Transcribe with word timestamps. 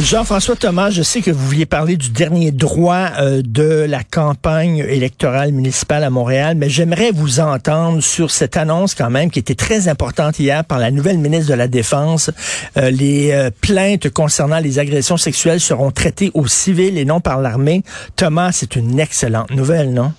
Jean-François 0.00 0.56
Thomas, 0.56 0.90
je 0.90 1.02
sais 1.02 1.22
que 1.22 1.30
vous 1.30 1.46
vouliez 1.46 1.66
parler 1.66 1.96
du 1.96 2.10
dernier 2.10 2.50
droit 2.50 3.10
euh, 3.20 3.40
de 3.44 3.84
la 3.88 4.02
campagne 4.02 4.78
électorale 4.78 5.52
municipale 5.52 6.02
à 6.02 6.10
Montréal, 6.10 6.56
mais 6.56 6.68
j'aimerais 6.68 7.12
vous 7.12 7.38
entendre 7.40 8.02
sur 8.02 8.30
cette 8.30 8.56
annonce 8.56 8.94
quand 8.94 9.10
même 9.10 9.30
qui 9.30 9.38
était 9.38 9.54
très 9.54 9.88
importante 9.88 10.38
hier 10.40 10.64
par 10.64 10.78
la 10.78 10.90
nouvelle 10.90 11.18
ministre 11.18 11.50
de 11.50 11.54
la 11.54 11.68
Défense. 11.68 12.30
Euh, 12.76 12.90
les 12.90 13.30
euh, 13.30 13.50
plaintes 13.60 14.08
concernant 14.10 14.58
les 14.58 14.78
agressions 14.78 15.16
sexuelles 15.16 15.60
seront 15.60 15.92
traitées 15.92 16.30
au 16.34 16.48
civil 16.48 16.98
et 16.98 17.04
non 17.04 17.20
par 17.20 17.40
l'armée. 17.40 17.84
Thomas, 18.16 18.50
c'est 18.50 18.74
une 18.74 18.98
excellente 18.98 19.50
nouvelle, 19.50 19.92
non? 19.92 20.12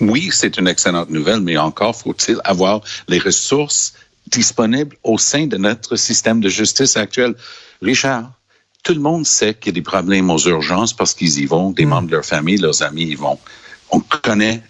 Oui, 0.00 0.28
c'est 0.32 0.58
une 0.58 0.68
excellente 0.68 1.10
nouvelle, 1.10 1.40
mais 1.40 1.56
encore 1.56 1.96
faut-il 1.96 2.38
avoir 2.44 2.80
les 3.08 3.18
ressources 3.18 3.94
disponibles 4.30 4.96
au 5.02 5.18
sein 5.18 5.46
de 5.46 5.56
notre 5.56 5.96
système 5.96 6.40
de 6.40 6.48
justice 6.48 6.96
actuel. 6.96 7.34
Richard, 7.82 8.30
tout 8.86 8.94
le 8.94 9.00
monde 9.00 9.26
sait 9.26 9.52
qu'il 9.52 9.70
y 9.70 9.74
a 9.74 9.78
des 9.80 9.82
problèmes 9.82 10.30
aux 10.30 10.38
urgences 10.46 10.92
parce 10.92 11.12
qu'ils 11.12 11.40
y 11.40 11.46
vont, 11.46 11.72
des 11.72 11.84
membres 11.84 12.06
de 12.06 12.12
leur 12.12 12.24
famille, 12.24 12.56
leurs 12.56 12.84
amis 12.84 13.02
y 13.02 13.14
vont. 13.16 13.36
On 13.90 13.98
connaît 13.98 14.62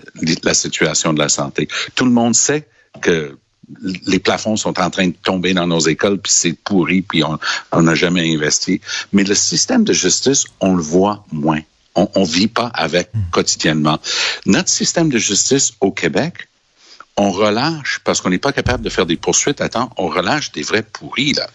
la 0.43 0.55
situation 0.55 1.13
de 1.13 1.19
la 1.19 1.29
santé. 1.29 1.69
Tout 1.95 2.07
le 2.07 2.11
monde 2.11 2.35
sait 2.35 2.67
que 3.03 3.37
les 4.07 4.19
plafonds 4.19 4.57
sont 4.57 4.81
en 4.81 4.89
train 4.89 5.09
de 5.09 5.15
tomber 5.23 5.53
dans 5.53 5.67
nos 5.67 5.81
écoles, 5.81 6.19
puis 6.19 6.33
c'est 6.33 6.55
pourri, 6.55 7.03
puis 7.03 7.23
on 7.73 7.83
n'a 7.83 7.95
jamais 7.95 8.33
investi. 8.35 8.81
Mais 9.13 9.23
le 9.23 9.35
système 9.35 9.85
de 9.85 9.93
justice, 9.93 10.47
on 10.61 10.75
le 10.75 10.83
voit 10.83 11.23
moins. 11.31 11.61
On 11.95 12.09
ne 12.17 12.25
vit 12.25 12.49
pas 12.49 12.71
avec 12.73 13.11
quotidiennement. 13.33 13.99
Notre 14.47 14.71
système 14.71 15.11
de 15.11 15.19
justice 15.19 15.73
au 15.83 15.91
Québec, 15.91 16.49
on 17.19 17.33
relâche, 17.33 18.01
parce 18.03 18.23
qu'on 18.23 18.31
n'est 18.31 18.39
pas 18.39 18.53
capable 18.53 18.83
de 18.83 18.89
faire 18.89 19.05
des 19.05 19.17
poursuites, 19.17 19.61
attends, 19.61 19.91
on 19.99 20.09
relâche 20.09 20.53
des 20.53 20.63
vrais 20.63 20.83
pourris, 20.83 21.35
là 21.35 21.47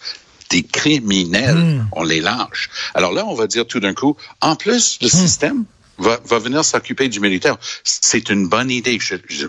des 0.52 0.62
criminels, 0.62 1.56
hmm. 1.56 1.88
on 1.92 2.04
les 2.04 2.20
lâche. 2.20 2.68
Alors 2.94 3.12
là, 3.12 3.24
on 3.26 3.34
va 3.34 3.46
dire 3.46 3.66
tout 3.66 3.80
d'un 3.80 3.94
coup, 3.94 4.16
en 4.40 4.54
plus, 4.54 4.98
le 5.00 5.08
hmm. 5.08 5.10
système 5.10 5.64
va, 5.98 6.20
va 6.24 6.38
venir 6.38 6.64
s'occuper 6.64 7.08
du 7.08 7.20
militaire. 7.20 7.56
C'est 7.84 8.28
une 8.28 8.48
bonne 8.48 8.70
idée. 8.70 8.98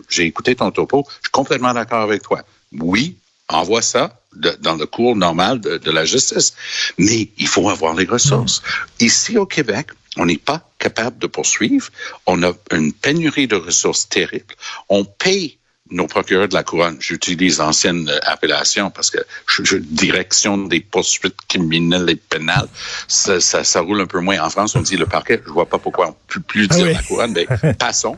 J'ai 0.10 0.26
écouté 0.26 0.56
ton 0.56 0.72
topo, 0.72 1.06
je 1.08 1.28
suis 1.28 1.32
complètement 1.32 1.74
d'accord 1.74 2.02
avec 2.02 2.24
toi. 2.24 2.44
Oui, 2.80 3.18
envoie 3.50 3.82
ça 3.82 4.20
dans 4.62 4.76
le 4.76 4.88
cours 4.88 5.16
normal 5.16 5.62
de, 5.62 5.78
de, 5.78 5.92
la 5.92 6.06
justice, 6.06 6.56
mais 6.98 7.30
il 7.38 7.48
faut 7.48 7.70
avoir 7.70 7.94
les 7.94 8.06
ressources. 8.06 8.62
Hmm. 8.62 9.06
Ici 9.06 9.38
au 9.38 9.46
Québec, 9.46 9.90
on 10.18 10.26
n'est 10.26 10.38
pas 10.38 10.68
capable 10.80 11.20
de 11.20 11.28
poursuivre. 11.28 11.90
On 12.26 12.42
a 12.44 12.54
une 12.72 12.94
pénurie 12.94 13.48
de 13.48 13.58
ressources 13.58 14.08
terrible. 14.08 14.56
On 14.90 15.04
paye 15.04 15.58
nos 15.92 16.08
procureurs 16.08 16.48
de 16.48 16.54
la 16.54 16.64
couronne, 16.64 16.98
j'utilise 17.00 17.60
l'ancienne 17.60 18.12
appellation 18.24 18.90
parce 18.90 19.12
que 19.12 19.20
je, 19.48 19.78
direction 19.78 20.58
des 20.58 20.80
poursuites 20.80 21.36
criminelles 21.48 22.10
et 22.10 22.16
pénales, 22.16 22.68
ça, 23.08 23.40
ça, 23.40 23.82
roule 23.82 24.02
un 24.02 24.06
peu 24.06 24.20
moins. 24.20 24.40
En 24.40 24.50
France, 24.50 24.76
on 24.76 24.82
dit 24.82 24.98
le 24.98 25.06
parquet, 25.06 25.42
je 25.46 25.52
vois 25.52 25.68
pas 25.68 25.78
pourquoi 25.78 26.10
on 26.10 26.16
peut 26.28 26.40
plus 26.40 26.68
dire 26.68 26.86
la 26.86 27.04
couronne, 27.04 27.34
mais 27.34 27.74
passons. 27.80 28.18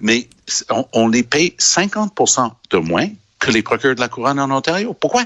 Mais 0.00 0.28
on, 0.92 1.08
les 1.08 1.22
paye 1.22 1.54
50% 1.58 2.50
de 2.70 2.76
moins 2.78 3.08
que 3.38 3.50
les 3.50 3.62
procureurs 3.62 3.96
de 3.96 4.00
la 4.00 4.08
couronne 4.08 4.38
en 4.38 4.50
Ontario. 4.50 4.94
Pourquoi? 4.94 5.24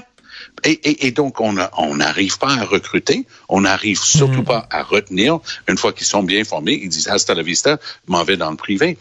Et, 0.63 1.07
et, 1.07 1.11
donc, 1.11 1.39
on 1.41 1.53
n'arrive 1.95 2.37
pas 2.37 2.53
à 2.53 2.63
recruter, 2.63 3.25
on 3.49 3.61
n'arrive 3.61 3.99
surtout 3.99 4.41
hmm. 4.41 4.45
pas 4.45 4.67
à 4.71 4.83
retenir. 4.83 5.39
Une 5.67 5.77
fois 5.77 5.93
qu'ils 5.93 6.07
sont 6.07 6.23
bien 6.23 6.43
formés, 6.43 6.79
ils 6.81 6.89
disent 6.89 7.07
hasta 7.07 7.33
la 7.33 7.43
vista, 7.43 7.77
m'en 8.07 8.23
vais 8.23 8.37
dans 8.37 8.51
le 8.51 8.57
privé. 8.57 8.97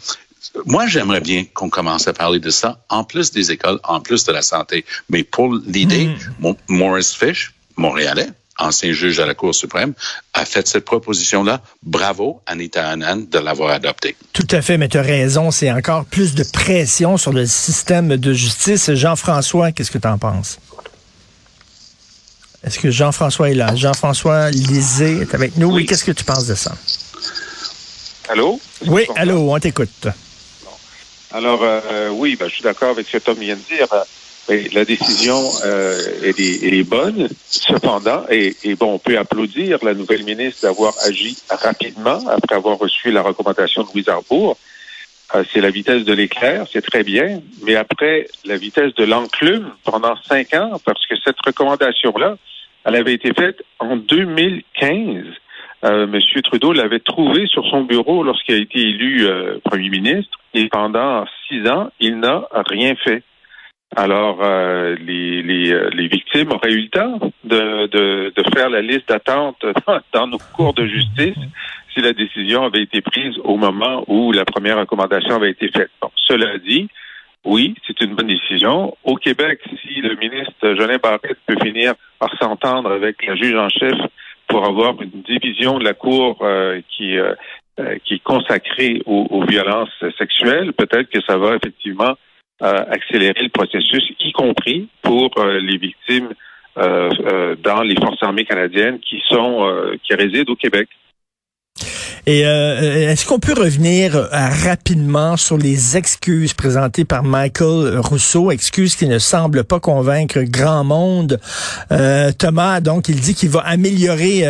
Moi, 0.67 0.87
j'aimerais 0.87 1.21
bien 1.21 1.45
qu'on 1.45 1.71
commence 1.71 2.09
à 2.09 2.13
parler 2.13 2.41
de 2.41 2.51
ça, 2.51 2.79
en 2.89 3.05
plus 3.05 3.31
des 3.31 3.51
écoles, 3.53 3.79
en 3.85 4.01
plus 4.01 4.25
de 4.25 4.33
la 4.33 4.43
santé. 4.43 4.85
Mais 5.09 5.23
pour 5.23 5.55
l'idée, 5.67 6.11
hmm. 6.41 6.55
Maurice 6.69 7.15
Fish, 7.15 7.55
montréalais, 7.77 8.29
ancien 8.59 8.93
juge 8.93 9.19
à 9.21 9.27
la 9.27 9.35
Cour 9.35 9.55
suprême, 9.55 9.95
a 10.35 10.45
fait 10.45 10.67
cette 10.67 10.85
proposition-là. 10.85 11.63
Bravo, 11.83 12.43
Anita 12.47 12.89
Anand, 12.89 13.25
de 13.31 13.39
l'avoir 13.39 13.71
adoptée. 13.71 14.17
Tout 14.33 14.47
à 14.51 14.63
fait, 14.63 14.79
mais 14.79 14.89
tu 14.89 14.99
as 14.99 15.03
raison, 15.03 15.51
c'est 15.51 15.71
encore 15.71 16.05
plus 16.05 16.35
de 16.35 16.45
pression 16.45 17.17
sur 17.17 17.33
le 17.33 17.47
système 17.47 18.17
de 18.17 18.33
justice. 18.33 18.93
Jean-François, 18.93 19.73
qu'est-ce 19.73 19.91
que 19.91 19.99
tu 19.99 20.09
en 20.09 20.19
penses? 20.19 20.59
Est-ce 22.65 22.79
que 22.79 22.91
Jean-François 22.91 23.51
est 23.51 23.55
là? 23.55 23.75
Jean-François 23.75 24.51
Lisée 24.51 25.23
est 25.23 25.35
avec 25.35 25.57
nous. 25.57 25.73
Oui, 25.73 25.85
qu'est-ce 25.87 26.05
que 26.05 26.13
tu 26.13 26.25
penses 26.25 26.47
de 26.47 26.55
ça? 26.55 26.73
Allô? 28.29 28.61
Oui, 28.87 29.07
allô, 29.17 29.53
on 29.53 29.59
t'écoute. 29.59 30.07
Alors, 31.35 31.61
euh, 31.63 32.11
oui, 32.11 32.37
ben, 32.37 32.49
je 32.49 32.55
suis 32.55 32.63
d'accord 32.63 32.91
avec 32.91 33.07
ce 33.07 33.17
que 33.17 33.23
Tom 33.23 33.39
vient 33.39 33.57
de 33.57 33.61
dire. 33.61 33.87
la 34.75 34.85
décision 34.85 35.41
euh, 35.65 35.99
elle, 36.23 36.75
est, 36.75 36.83
bonne, 36.83 37.29
cependant, 37.49 38.25
et, 38.29 38.55
bon, 38.79 38.95
on 38.95 38.99
peut 38.99 39.17
applaudir 39.17 39.79
la 39.83 39.95
nouvelle 39.95 40.25
ministre 40.25 40.63
d'avoir 40.63 40.95
agi 41.07 41.39
rapidement 41.49 42.19
après 42.29 42.57
avoir 42.57 42.79
reçu 42.79 43.11
la 43.11 43.23
recommandation 43.23 43.83
de 43.83 43.89
Louis 43.95 44.05
Arbour. 44.09 44.59
Euh, 45.35 45.43
c'est 45.51 45.63
la 45.63 45.71
vitesse 45.71 46.05
de 46.05 46.13
l'éclair, 46.13 46.67
c'est 46.71 46.83
très 46.83 47.03
bien, 47.03 47.41
mais 47.63 47.77
après 47.77 48.29
la 48.45 48.59
vitesse 48.59 48.95
de 48.95 49.05
l'enclume 49.05 49.71
pendant 49.85 50.17
cinq 50.29 50.53
ans, 50.53 50.79
parce 50.85 51.07
que 51.07 51.15
cette 51.25 51.41
recommandation-là, 51.47 52.37
elle 52.85 52.97
avait 52.97 53.15
été 53.15 53.33
faite 53.33 53.63
en 53.79 53.97
2015. 53.97 55.25
Euh, 55.85 56.07
M. 56.07 56.21
Trudeau 56.43 56.73
l'avait 56.73 57.01
trouvé 57.01 57.47
sur 57.47 57.67
son 57.67 57.83
bureau 57.83 58.23
lorsqu'il 58.23 58.55
a 58.55 58.59
été 58.59 58.79
élu 58.79 59.27
euh, 59.27 59.59
premier 59.65 59.89
ministre 59.89 60.39
et 60.55 60.69
pendant 60.69 61.25
six 61.49 61.67
ans, 61.69 61.91
il 61.99 62.21
n'a 62.21 62.45
rien 62.53 62.95
fait. 62.95 63.23
Alors, 63.97 64.39
euh, 64.43 64.97
les, 65.05 65.43
les, 65.43 65.91
les, 65.91 66.09
victimes 66.09 66.53
auraient 66.53 66.73
eu 66.73 66.83
le 66.83 66.89
temps 66.89 67.19
de, 67.45 67.87
de, 67.89 68.33
de 68.35 68.43
faire 68.55 68.71
la 68.71 68.81
liste 68.81 69.09
d'attente 69.09 69.65
dans, 70.15 70.27
nos 70.27 70.39
cours 70.55 70.73
de 70.73 70.87
justice 70.87 71.37
si 71.93 72.01
la 72.01 72.13
décision 72.13 72.65
avait 72.65 72.83
été 72.83 73.03
prise 73.03 73.37
au 73.45 73.57
moment 73.57 74.05
où 74.07 74.33
la 74.33 74.45
première 74.47 74.79
recommandation 74.79 75.35
avait 75.35 75.51
été 75.51 75.69
faite. 75.69 75.91
Bon, 76.01 76.11
cela 76.17 76.57
dit, 76.59 76.89
oui, 77.45 77.75
c'est 77.87 78.01
une 78.01 78.15
bonne 78.15 78.29
décision. 78.29 78.97
Au 79.05 79.17
Québec, 79.17 79.61
si 79.83 80.01
le 80.01 80.15
ministre 80.15 80.75
Jolin 80.75 80.99
Barrette 81.03 81.39
peut 81.45 81.57
finir 81.63 81.95
par 82.19 82.31
s'entendre 82.39 82.93
avec 82.93 83.27
la 83.27 83.35
juge 83.35 83.57
en 83.57 83.69
chef 83.69 83.99
pour 84.53 84.67
avoir 84.67 85.01
une 85.01 85.23
division 85.23 85.79
de 85.79 85.85
la 85.85 85.95
Cour 85.95 86.37
euh, 86.43 86.81
qui, 86.95 87.17
euh, 87.17 87.35
euh, 87.81 87.97
qui 88.05 88.15
est 88.15 88.23
consacrée 88.23 89.01
aux, 89.07 89.45
violences 89.47 90.05
sexuelles, 90.19 90.75
peut-être 90.75 91.09
que 91.11 91.23
ça 91.27 91.39
va 91.39 91.57
effectivement 91.57 92.15
accélérer 92.61 93.43
le 93.43 93.49
processus, 93.49 94.05
y 94.21 94.31
compris 94.31 94.89
pour 95.03 95.31
les 95.45 95.79
victimes 95.79 96.29
dans 96.77 97.83
les 97.83 97.97
forces 97.97 98.23
armées 98.23 98.45
canadiennes 98.45 99.01
qui 99.01 99.21
sont 99.29 99.69
qui 100.05 100.15
résident 100.15 100.53
au 100.53 100.55
Québec. 100.55 100.89
Et 102.25 102.47
euh, 102.47 103.11
est-ce 103.11 103.27
qu'on 103.27 103.41
peut 103.41 103.53
revenir 103.53 104.15
euh, 104.15 104.29
rapidement 104.31 105.37
sur 105.37 105.59
les 105.59 105.97
excuses 105.97 106.55
présentées 106.55 107.05
par 107.05 107.25
Michael 107.25 107.99
Rousseau, 107.99 108.53
excuses 108.53 108.95
qui 108.95 109.07
ne 109.07 109.19
semblent 109.19 109.65
pas 109.65 109.81
convaincre 109.81 110.41
grand 110.43 110.85
monde. 110.85 111.41
Euh, 111.91 112.31
Thomas, 112.31 112.81
donc, 112.81 113.09
il 113.09 113.21
dit 113.21 113.35
qu'il 113.35 113.51
va 113.51 113.61
améliorer 113.61 114.45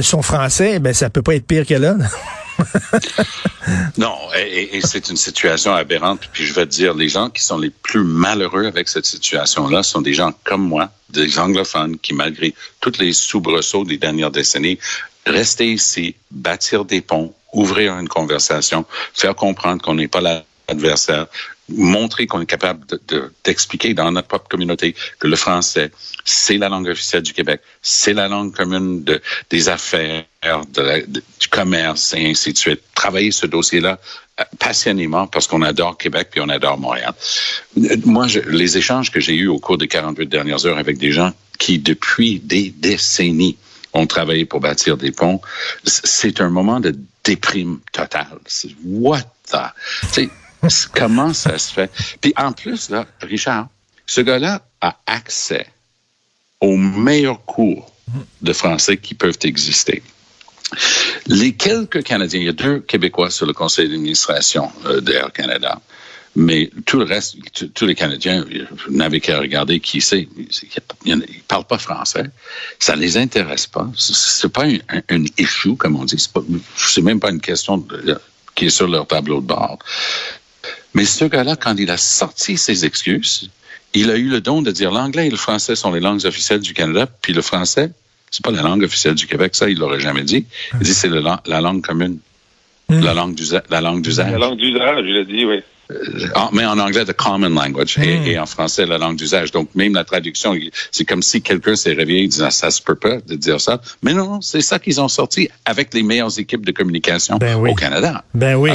son 0.00 0.22
français. 0.22 0.78
Ben, 0.78 0.94
ça 0.94 1.10
peut 1.10 1.22
pas 1.22 1.34
être 1.34 1.46
pire 1.46 1.66
que 1.66 1.74
là. 1.74 1.96
non, 3.98 4.14
et, 4.36 4.80
c'est 4.82 5.10
une 5.10 5.16
situation 5.16 5.74
aberrante. 5.74 6.28
Puis 6.32 6.44
je 6.46 6.54
vais 6.54 6.64
te 6.64 6.70
dire, 6.70 6.94
les 6.94 7.08
gens 7.08 7.28
qui 7.28 7.42
sont 7.42 7.58
les 7.58 7.70
plus 7.70 8.04
malheureux 8.04 8.66
avec 8.66 8.88
cette 8.88 9.06
situation-là 9.06 9.82
sont 9.82 10.00
des 10.00 10.14
gens 10.14 10.32
comme 10.44 10.62
moi, 10.62 10.90
des 11.10 11.38
anglophones, 11.38 11.98
qui 11.98 12.14
malgré 12.14 12.54
toutes 12.80 12.98
les 12.98 13.12
soubresauts 13.12 13.84
des 13.84 13.98
dernières 13.98 14.30
décennies, 14.30 14.78
rester 15.26 15.72
ici, 15.72 16.14
bâtir 16.30 16.84
des 16.84 17.00
ponts, 17.00 17.34
ouvrir 17.52 17.98
une 17.98 18.08
conversation, 18.08 18.84
faire 19.14 19.34
comprendre 19.34 19.82
qu'on 19.82 19.94
n'est 19.94 20.08
pas 20.08 20.20
l'adversaire, 20.20 21.26
montrer 21.68 22.26
qu'on 22.26 22.40
est 22.40 22.46
capable 22.46 22.84
d'expliquer 23.44 23.90
de, 23.90 23.94
dans 23.94 24.10
notre 24.10 24.28
propre 24.28 24.48
communauté 24.48 24.94
que 25.18 25.28
le 25.28 25.36
français, 25.36 25.90
c'est 26.24 26.58
la 26.58 26.68
langue 26.68 26.88
officielle 26.88 27.22
du 27.22 27.32
Québec, 27.32 27.60
c'est 27.82 28.12
la 28.14 28.28
langue 28.28 28.54
commune 28.54 29.04
de, 29.04 29.20
des 29.50 29.68
affaires, 29.68 30.24
de 30.74 31.06
du 31.40 31.48
commerce 31.48 32.14
et 32.14 32.28
ainsi 32.28 32.52
de 32.52 32.58
suite. 32.58 32.80
Travailler 32.94 33.30
ce 33.30 33.46
dossier-là 33.46 34.00
euh, 34.40 34.44
passionnément 34.58 35.26
parce 35.26 35.46
qu'on 35.46 35.62
adore 35.62 35.96
Québec 35.96 36.28
puis 36.30 36.40
on 36.40 36.48
adore 36.48 36.78
Montréal. 36.78 37.14
Moi, 38.04 38.26
les 38.48 38.76
échanges 38.76 39.10
que 39.10 39.20
j'ai 39.20 39.34
eus 39.34 39.48
au 39.48 39.58
cours 39.58 39.78
des 39.78 39.88
48 39.88 40.26
dernières 40.26 40.66
heures 40.66 40.78
avec 40.78 40.98
des 40.98 41.12
gens 41.12 41.32
qui, 41.58 41.78
depuis 41.78 42.40
des 42.40 42.70
décennies, 42.70 43.56
ont 43.92 44.06
travaillé 44.06 44.44
pour 44.44 44.60
bâtir 44.60 44.96
des 44.96 45.12
ponts. 45.12 45.40
C'est 45.84 46.40
un 46.40 46.50
moment 46.50 46.80
de 46.80 46.94
déprime 47.24 47.80
totale. 47.92 48.38
What 48.84 49.22
the? 49.50 50.28
comment 50.94 51.32
ça 51.32 51.58
se 51.58 51.72
fait? 51.72 51.90
Puis 52.20 52.32
en 52.36 52.52
plus, 52.52 52.90
là, 52.90 53.06
Richard, 53.20 53.68
ce 54.06 54.20
gars-là 54.20 54.62
a 54.80 54.96
accès 55.06 55.66
aux 56.60 56.76
meilleurs 56.76 57.44
cours 57.44 57.92
de 58.40 58.52
français 58.52 58.96
qui 58.96 59.14
peuvent 59.14 59.38
exister. 59.42 60.02
Les 61.26 61.54
quelques 61.54 62.02
Canadiens, 62.02 62.40
il 62.40 62.46
y 62.46 62.48
a 62.48 62.52
deux 62.52 62.80
Québécois 62.80 63.30
sur 63.30 63.46
le 63.46 63.52
conseil 63.52 63.88
d'administration 63.88 64.72
euh, 64.86 65.00
d'Air 65.00 65.32
Canada. 65.32 65.80
Mais 66.34 66.70
tout 66.86 66.98
le 66.98 67.04
reste, 67.04 67.36
tous 67.74 67.84
les 67.84 67.94
Canadiens 67.94 68.46
n'avaient 68.88 69.20
qu'à 69.20 69.38
regarder 69.38 69.80
qui 69.80 70.00
c'est. 70.00 70.28
Ils 71.04 71.16
ne 71.16 71.24
parlent 71.46 71.66
pas 71.66 71.78
français. 71.78 72.24
Ça 72.78 72.96
les 72.96 73.18
intéresse 73.18 73.66
pas. 73.66 73.90
C'est 73.96 74.50
pas 74.50 74.64
un, 74.64 74.78
un, 75.10 75.24
issue, 75.36 75.76
comme 75.76 75.96
on 75.96 76.04
dit. 76.04 76.24
C'est 76.76 77.02
même 77.02 77.20
pas 77.20 77.30
une 77.30 77.40
question 77.40 77.76
de, 77.76 78.18
qui 78.54 78.66
est 78.66 78.70
sur 78.70 78.88
leur 78.88 79.06
tableau 79.06 79.40
de 79.40 79.46
bord. 79.46 79.78
Mais 80.94 81.04
ce 81.04 81.24
gars-là, 81.26 81.56
quand 81.56 81.76
il 81.76 81.90
a 81.90 81.96
sorti 81.98 82.56
ses 82.56 82.84
excuses, 82.84 83.50
il 83.94 84.10
a 84.10 84.16
eu 84.16 84.28
le 84.28 84.40
don 84.40 84.62
de 84.62 84.70
dire 84.70 84.90
l'anglais 84.90 85.26
et 85.26 85.30
le 85.30 85.36
français 85.36 85.76
sont 85.76 85.92
les 85.92 86.00
langues 86.00 86.24
officielles 86.24 86.60
du 86.60 86.72
Canada, 86.72 87.06
puis 87.20 87.32
le 87.32 87.42
français, 87.42 87.90
c'est 88.30 88.44
pas 88.44 88.50
la 88.50 88.62
langue 88.62 88.82
officielle 88.82 89.14
du 89.14 89.26
Québec, 89.26 89.54
ça, 89.54 89.68
il 89.68 89.78
l'aurait 89.78 90.00
jamais 90.00 90.22
dit. 90.22 90.46
Il 90.74 90.80
dit 90.80 90.94
c'est 90.94 91.10
la 91.10 91.60
langue 91.60 91.82
commune. 91.82 92.18
Hmm. 92.88 93.00
La 93.00 93.14
langue 93.14 93.34
d'usage. 93.34 93.62
La 93.70 93.80
langue 93.80 94.02
d'usage. 94.02 94.32
La 94.32 94.38
langue 94.38 94.58
d'usage, 94.58 95.04
il 95.06 95.16
a 95.16 95.24
dit, 95.24 95.44
oui. 95.44 95.60
Euh, 95.92 96.28
mais 96.52 96.64
en 96.64 96.78
anglais, 96.78 97.04
the 97.04 97.12
common 97.12 97.48
language, 97.48 97.98
hmm. 97.98 98.02
et, 98.02 98.38
en 98.38 98.46
français, 98.46 98.86
la 98.86 98.98
langue 98.98 99.16
d'usage. 99.16 99.50
Donc, 99.52 99.68
même 99.74 99.94
la 99.94 100.04
traduction, 100.04 100.54
c'est 100.90 101.04
comme 101.04 101.22
si 101.22 101.42
quelqu'un 101.42 101.76
s'est 101.76 101.92
réveillé 101.92 102.24
et 102.24 102.28
disait, 102.28 102.50
ça 102.50 102.70
se 102.70 102.82
peut 102.82 102.94
pas 102.94 103.18
de 103.20 103.34
dire 103.34 103.60
ça. 103.60 103.80
Mais 104.02 104.14
non, 104.14 104.40
c'est 104.40 104.60
ça 104.60 104.78
qu'ils 104.78 105.00
ont 105.00 105.08
sorti 105.08 105.48
avec 105.64 105.94
les 105.94 106.02
meilleures 106.02 106.38
équipes 106.38 106.64
de 106.64 106.72
communication 106.72 107.36
ben 107.38 107.56
au 107.56 107.74
Canada. 107.74 108.24
Ben 108.34 108.56
oui. 108.56 108.70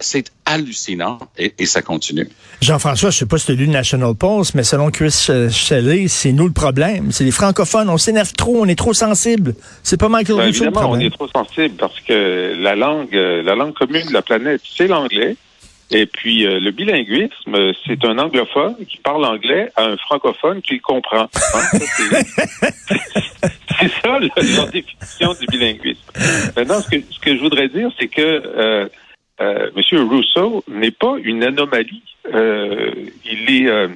C'est 0.00 0.32
hallucinant 0.44 1.18
et, 1.38 1.54
et, 1.58 1.66
ça 1.66 1.82
continue. 1.82 2.28
Jean-François, 2.60 3.10
je 3.10 3.18
sais 3.18 3.26
pas 3.26 3.38
si 3.38 3.46
tu 3.46 3.52
as 3.52 3.54
lu 3.54 3.66
le 3.66 3.72
National 3.72 4.14
Post, 4.14 4.54
mais 4.54 4.64
selon 4.64 4.90
Chris 4.90 5.28
Shelley, 5.50 6.08
c'est 6.08 6.32
nous 6.32 6.46
le 6.46 6.52
problème. 6.52 7.12
C'est 7.12 7.24
les 7.24 7.30
francophones. 7.30 7.88
On 7.88 7.98
s'énerve 7.98 8.32
trop, 8.32 8.56
on 8.60 8.66
est 8.66 8.74
trop 8.74 8.92
sensible. 8.92 9.54
C'est 9.84 9.98
pas 9.98 10.08
Michael 10.08 10.36
ben, 10.36 10.46
Rousseau 10.46 10.64
le 10.64 10.70
problème. 10.72 11.02
on 11.02 11.06
est 11.06 11.10
trop 11.10 11.28
sensible 11.28 11.76
parce 11.76 11.98
que 12.00 12.54
la 12.58 12.74
langue, 12.74 13.12
la 13.12 13.54
langue 13.54 13.74
commune 13.74 14.06
de 14.08 14.12
la 14.12 14.22
planète, 14.22 14.60
c'est 14.64 14.88
l'anglais. 14.88 15.36
Et 15.92 16.06
puis, 16.06 16.46
euh, 16.46 16.58
le 16.58 16.70
bilinguisme, 16.70 17.72
c'est 17.86 18.04
un 18.04 18.18
anglophone 18.18 18.76
qui 18.86 18.96
parle 18.98 19.24
anglais 19.26 19.70
à 19.76 19.84
un 19.84 19.96
francophone 19.98 20.62
qui 20.62 20.80
comprend. 20.80 21.28
Hein, 21.54 21.78
c'est 23.80 23.92
ça 24.02 24.18
la, 24.18 24.66
définition 24.66 25.34
du 25.38 25.46
bilinguisme. 25.46 26.00
Maintenant, 26.56 26.80
ce 26.80 26.88
que, 26.88 26.96
ce 27.10 27.20
que 27.20 27.36
je 27.36 27.40
voudrais 27.40 27.68
dire, 27.68 27.90
c'est 27.98 28.08
que 28.08 28.20
euh, 28.22 28.88
euh, 29.40 29.70
M. 29.76 30.08
Rousseau 30.08 30.64
n'est 30.68 30.90
pas 30.90 31.16
une 31.22 31.44
anomalie. 31.44 32.02
Euh, 32.32 32.90
il 33.24 33.50
est... 33.50 33.68
Euh, 33.68 33.88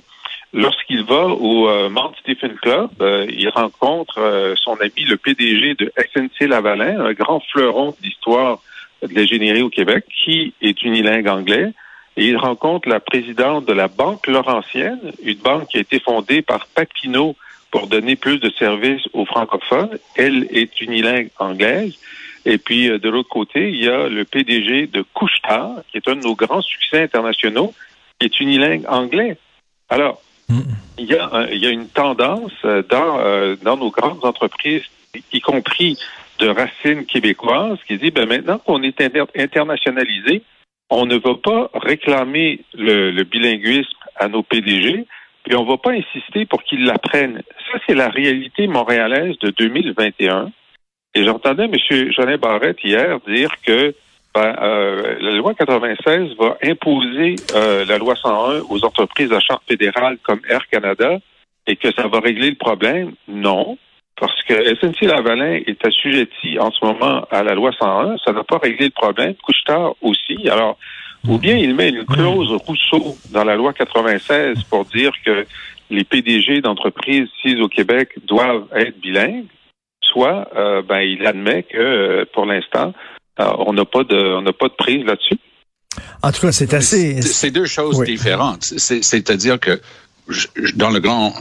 lorsqu'il 0.53 1.03
va 1.05 1.27
au 1.27 1.69
euh, 1.69 1.89
Mount 1.89 2.13
Stephen 2.21 2.55
Club, 2.57 2.91
il 3.29 3.49
rencontre 3.51 4.55
son 4.57 4.75
ami, 4.81 5.05
le 5.05 5.17
PDG 5.17 5.75
de 5.75 5.93
SNC 6.15 6.49
Lavalin, 6.49 7.01
un 7.01 7.13
grand 7.13 7.41
fleuron 7.41 7.95
d'histoire 8.03 8.61
de 9.03 9.15
l'ingénierie 9.15 9.63
au 9.63 9.69
Québec, 9.69 10.05
qui 10.25 10.55
est 10.63 10.83
unilingue 10.83 11.29
anglais 11.29 11.73
et 12.17 12.27
il 12.27 12.37
rencontre 12.37 12.89
la 12.89 13.01
présidente 13.01 13.67
de 13.67 13.73
la 13.73 13.89
Banque 13.89 14.27
Laurentienne, 14.27 15.13
une 15.23 15.39
banque 15.39 15.69
qui 15.69 15.77
a 15.77 15.81
été 15.81 16.01
fondée 16.01 16.43
par 16.43 16.67
Papineau 16.67 17.37
pour 17.71 17.89
donner 17.89 18.17
plus 18.17 18.39
de 18.39 18.51
services 18.59 19.07
aux 19.13 19.27
francophones. 19.27 19.99
Elle 20.15 20.47
est 20.51 20.81
unilingue 20.81 21.31
anglaise. 21.39 21.99
Et 22.47 22.59
puis, 22.59 22.89
euh, 22.89 22.99
de 22.99 23.11
l'autre 23.11 23.29
côté, 23.29 23.71
il 23.71 23.85
y 23.85 23.89
a 23.89 24.09
le 24.09 24.25
PDG 24.25 24.87
de 24.87 25.05
Couchetard, 25.13 25.83
qui 25.91 25.99
est 25.99 26.09
un 26.09 26.17
de 26.17 26.23
nos 26.23 26.35
grands 26.35 26.63
succès 26.63 27.03
internationaux, 27.03 27.75
qui 28.19 28.27
est 28.27 28.41
unilingue 28.41 28.85
anglais. 28.89 29.37
Alors, 29.91 30.23
il, 30.97 31.07
y 31.07 31.15
a, 31.17 31.49
il 31.53 31.59
y 31.59 31.67
a 31.67 31.71
une 31.71 31.89
tendance 31.89 32.53
euh, 32.65 32.83
dans, 32.89 33.19
euh, 33.19 33.57
dans 33.63 33.77
nos 33.77 33.91
grandes 33.91 34.25
entreprises, 34.25 34.85
y 35.33 35.41
compris 35.41 35.99
de 36.39 36.49
racines 36.49 37.05
québécoises, 37.05 37.79
qui 37.87 37.99
dit, 37.99 38.11
ben 38.11 38.29
maintenant 38.29 38.59
qu'on 38.59 38.83
est 38.83 39.01
internationalisé, 39.37 40.43
on 40.91 41.07
ne 41.07 41.17
va 41.17 41.35
pas 41.43 41.71
réclamer 41.75 42.61
le, 42.75 43.23
bilinguisme 43.25 43.99
à 44.17 44.29
nos 44.29 44.43
PDG, 44.43 45.07
puis 45.45 45.57
on 45.57 45.65
ne 45.65 45.69
va 45.69 45.79
pas 45.79 45.93
insister 45.93 46.47
pour 46.47 46.63
qu'ils 46.63 46.85
l'apprennent. 46.85 47.43
Ça, 47.71 47.79
c'est 47.87 47.95
la 47.95 48.09
réalité 48.09 48.67
montréalaise 48.67 49.39
de 49.41 49.51
2021. 49.51 50.51
Et 51.15 51.25
j'entendais 51.25 51.65
M. 51.65 51.75
Jeannet 52.13 52.39
Barrette 52.39 52.83
hier 52.85 53.19
dire 53.27 53.51
que 53.65 53.95
ben, 54.35 54.55
euh, 54.61 55.17
la 55.19 55.31
loi 55.31 55.55
96 55.55 56.37
va 56.39 56.59
imposer 56.63 57.37
euh, 57.55 57.87
la 57.87 57.97
loi 57.97 58.15
101 58.15 58.61
aux 58.69 58.85
entreprises 58.85 59.33
à 59.33 59.41
charte 59.41 59.63
fédérale 59.67 60.19
comme 60.23 60.41
Air 60.49 60.67
Canada 60.69 61.19
et 61.67 61.77
que 61.77 61.91
ça 61.93 62.07
va 62.07 62.21
régler 62.21 62.51
le 62.51 62.57
problème. 62.57 63.13
Non. 63.29 63.79
Parce 64.19 64.43
que 64.45 64.55
SNC-Lavalin 64.77 65.61
est 65.67 65.85
assujetti 65.85 66.59
en 66.59 66.71
ce 66.71 66.85
moment 66.85 67.27
à 67.31 67.43
la 67.43 67.55
loi 67.55 67.71
101, 67.79 68.17
ça 68.25 68.33
n'a 68.33 68.45
pas 68.45 68.59
réglé 68.59 68.87
le 68.87 68.91
problème. 68.91 69.35
Couchetard 69.35 69.95
aussi. 70.01 70.49
Alors, 70.49 70.79
ou 71.29 71.39
bien 71.39 71.57
il 71.57 71.75
met 71.75 71.91
une 71.91 72.05
clause 72.05 72.51
Rousseau 72.67 73.17
dans 73.31 73.45
la 73.45 73.57
loi 73.57 73.73
96 73.73 74.63
pour 74.71 74.85
dire 74.87 75.13
que 75.25 75.47
les 75.91 76.05
PDG 76.05 76.61
d'entreprises 76.61 77.29
ici 77.39 77.61
au 77.61 77.69
Québec 77.69 78.11
doivent 78.27 78.67
être 78.75 78.99
bilingues, 79.01 79.47
soit 80.01 80.49
euh, 80.57 80.83
ben 80.83 81.01
il 81.01 81.27
admet 81.27 81.63
que 81.65 81.77
euh, 81.77 82.25
pour 82.33 82.47
l'instant 82.47 82.93
euh, 83.41 83.51
on 83.59 83.73
n'a 83.73 83.85
pas 83.85 84.05
de 84.05 84.17
on 84.17 84.43
n'a 84.43 84.53
pas 84.53 84.69
de 84.69 84.75
prise 84.75 85.05
là-dessus. 85.05 85.39
En 86.23 86.33
tout 86.33 86.41
cas, 86.41 86.53
c'est 86.53 86.75
assez. 86.75 87.23
C'est 87.23 87.51
deux 87.51 87.67
choses 87.67 88.03
différentes. 88.03 88.63
C'est-à-dire 88.63 89.59
que 89.59 89.81
dans 90.75 90.91
le 90.91 91.01
grand 91.01 91.33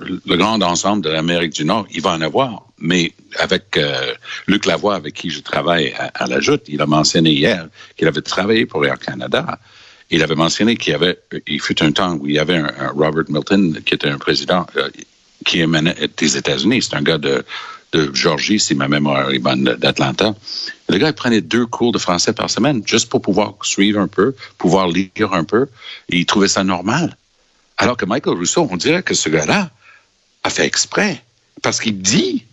le 0.00 0.36
grand 0.36 0.60
ensemble 0.62 1.02
de 1.02 1.10
l'Amérique 1.10 1.52
du 1.52 1.64
Nord, 1.64 1.86
il 1.90 2.00
va 2.00 2.10
en 2.10 2.20
avoir. 2.20 2.64
Mais 2.78 3.12
avec 3.38 3.76
euh, 3.76 4.14
Luc 4.46 4.66
Lavoie, 4.66 4.94
avec 4.94 5.14
qui 5.14 5.30
je 5.30 5.40
travaille 5.40 5.94
à, 6.14 6.26
la 6.26 6.40
Joute, 6.40 6.62
il 6.68 6.80
a 6.80 6.86
mentionné 6.86 7.30
hier 7.30 7.68
qu'il 7.96 8.08
avait 8.08 8.22
travaillé 8.22 8.66
pour 8.66 8.84
Air 8.84 8.98
Canada. 8.98 9.58
Il 10.10 10.22
avait 10.22 10.34
mentionné 10.34 10.76
qu'il 10.76 10.92
y 10.92 10.94
avait, 10.94 11.18
il 11.46 11.60
fut 11.60 11.82
un 11.82 11.92
temps 11.92 12.14
où 12.14 12.26
il 12.26 12.34
y 12.34 12.38
avait 12.38 12.56
un, 12.56 12.92
Robert 12.94 13.24
Milton 13.28 13.80
qui 13.84 13.94
était 13.94 14.08
un 14.08 14.18
président 14.18 14.66
euh, 14.76 14.88
qui 15.44 15.60
émanait 15.60 15.96
des 16.16 16.36
États-Unis. 16.36 16.82
C'est 16.82 16.96
un 16.96 17.02
gars 17.02 17.18
de, 17.18 17.44
de 17.92 18.10
Georgie, 18.14 18.58
si 18.58 18.74
ma 18.74 18.88
mémoire 18.88 19.30
est 19.30 19.38
bonne, 19.38 19.64
d'Atlanta. 19.64 20.34
Le 20.88 20.98
gars, 20.98 21.08
il 21.08 21.14
prenait 21.14 21.40
deux 21.40 21.66
cours 21.66 21.92
de 21.92 21.98
français 21.98 22.32
par 22.32 22.50
semaine, 22.50 22.82
juste 22.86 23.08
pour 23.08 23.22
pouvoir 23.22 23.54
suivre 23.62 24.00
un 24.00 24.08
peu, 24.08 24.34
pouvoir 24.58 24.88
lire 24.88 25.32
un 25.32 25.44
peu, 25.44 25.68
et 26.08 26.18
il 26.18 26.26
trouvait 26.26 26.48
ça 26.48 26.64
normal. 26.64 27.16
Alors 27.76 27.96
que 27.96 28.04
Michael 28.04 28.36
Rousseau, 28.36 28.68
on 28.70 28.76
dirait 28.76 29.02
que 29.02 29.14
ce 29.14 29.28
gars-là, 29.28 29.70
a 30.42 30.50
fait 30.50 30.66
exprès. 30.66 31.22
Parce 31.62 31.80
qu'il 31.80 32.00
dit 32.00 32.44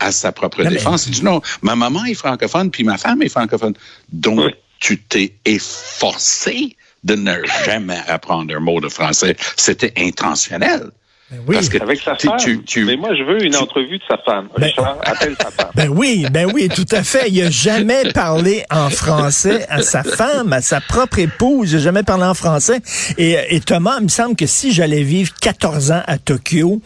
à 0.00 0.10
sa 0.10 0.32
propre 0.32 0.64
défense, 0.64 1.06
il 1.06 1.12
dit 1.12 1.24
non, 1.24 1.40
ma 1.62 1.76
maman 1.76 2.04
est 2.04 2.14
francophone, 2.14 2.70
puis 2.70 2.84
ma 2.84 2.98
femme 2.98 3.22
est 3.22 3.28
francophone. 3.28 3.74
Donc, 4.12 4.40
tu 4.80 4.98
t'es 4.98 5.34
efforcé 5.44 6.76
de 7.04 7.14
ne 7.14 7.34
jamais 7.64 7.98
apprendre 8.08 8.54
un 8.54 8.60
mot 8.60 8.80
de 8.80 8.88
français. 8.88 9.36
C'était 9.56 9.92
intentionnel. 9.96 10.90
Ben 11.30 11.40
oui. 11.48 11.56
Parce 11.56 11.68
que 11.68 11.82
avec 11.82 12.00
sa 12.00 12.14
femme. 12.14 12.38
mais 12.86 12.96
moi, 12.96 13.10
je 13.16 13.24
veux 13.24 13.44
une 13.44 13.56
entrevue 13.56 13.98
de 13.98 14.04
sa 14.08 14.16
femme. 14.18 14.48
Ben, 14.56 14.70
appelle 15.02 15.34
sa 15.40 15.50
femme. 15.50 15.70
Ben 15.74 15.88
oui, 15.88 16.24
ben 16.30 16.48
oui, 16.54 16.68
tout 16.68 16.86
à 16.92 17.02
fait. 17.02 17.28
Il 17.30 17.42
n'a 17.42 17.50
jamais 17.50 18.12
parlé 18.12 18.64
en 18.70 18.90
français 18.90 19.66
à 19.68 19.82
sa 19.82 20.04
femme, 20.04 20.52
à 20.52 20.60
sa 20.60 20.80
propre 20.80 21.18
épouse. 21.18 21.72
Il 21.72 21.78
n'a 21.78 21.82
jamais 21.82 22.04
parlé 22.04 22.24
en 22.24 22.34
français. 22.34 22.80
Et, 23.18 23.36
et 23.50 23.60
Thomas, 23.60 23.96
il 23.98 24.04
me 24.04 24.08
semble 24.08 24.36
que 24.36 24.46
si 24.46 24.70
j'allais 24.72 25.02
vivre 25.02 25.32
14 25.40 25.90
ans 25.90 26.02
à 26.06 26.18
Tokyo, 26.18 26.80